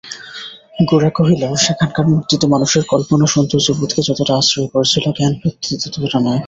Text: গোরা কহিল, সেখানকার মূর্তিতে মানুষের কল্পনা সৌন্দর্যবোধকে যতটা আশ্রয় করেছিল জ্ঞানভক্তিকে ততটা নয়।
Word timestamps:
গোরা 0.89 1.09
কহিল, 1.17 1.43
সেখানকার 1.65 2.05
মূর্তিতে 2.11 2.45
মানুষের 2.47 2.83
কল্পনা 2.91 3.25
সৌন্দর্যবোধকে 3.33 4.01
যতটা 4.09 4.33
আশ্রয় 4.35 4.69
করেছিল 4.73 5.05
জ্ঞানভক্তিকে 5.17 5.75
ততটা 5.85 6.19
নয়। 6.19 6.39